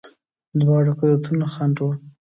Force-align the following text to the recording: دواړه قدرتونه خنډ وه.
دواړه 0.61 0.91
قدرتونه 0.99 1.45
خنډ 1.53 1.77
وه. 1.85 1.95